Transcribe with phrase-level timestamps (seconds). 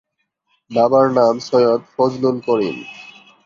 [0.71, 2.77] বাবার নাম সৈয়দ ফজলুল করিম।